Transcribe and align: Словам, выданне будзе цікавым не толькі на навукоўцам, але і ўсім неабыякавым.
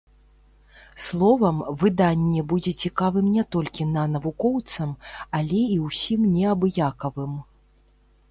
Словам, 1.07 1.57
выданне 1.81 2.41
будзе 2.53 2.71
цікавым 2.87 3.27
не 3.35 3.43
толькі 3.55 3.87
на 3.97 4.03
навукоўцам, 4.13 4.95
але 5.41 5.59
і 5.75 5.75
ўсім 5.87 6.21
неабыякавым. 6.37 7.33